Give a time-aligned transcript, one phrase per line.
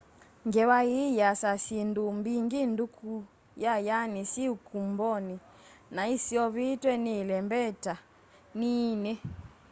[0.47, 3.11] ngewa ii yiasya syindu mbingi nduku
[3.63, 5.35] yayayani syi ikumboni
[5.95, 7.93] na iseovitwe ni ilembeta
[8.59, 9.13] nini